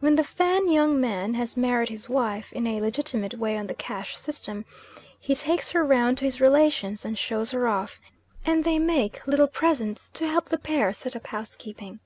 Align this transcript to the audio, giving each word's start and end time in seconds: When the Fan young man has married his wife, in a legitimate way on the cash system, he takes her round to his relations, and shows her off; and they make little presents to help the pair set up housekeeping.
When 0.00 0.16
the 0.16 0.24
Fan 0.24 0.68
young 0.72 1.00
man 1.00 1.34
has 1.34 1.56
married 1.56 1.88
his 1.88 2.08
wife, 2.08 2.52
in 2.52 2.66
a 2.66 2.80
legitimate 2.80 3.34
way 3.34 3.56
on 3.56 3.68
the 3.68 3.76
cash 3.76 4.16
system, 4.18 4.64
he 5.20 5.36
takes 5.36 5.70
her 5.70 5.84
round 5.84 6.18
to 6.18 6.24
his 6.24 6.40
relations, 6.40 7.04
and 7.04 7.16
shows 7.16 7.52
her 7.52 7.68
off; 7.68 8.00
and 8.44 8.64
they 8.64 8.80
make 8.80 9.24
little 9.24 9.46
presents 9.46 10.10
to 10.14 10.26
help 10.26 10.48
the 10.48 10.58
pair 10.58 10.92
set 10.92 11.14
up 11.14 11.28
housekeeping. 11.28 12.00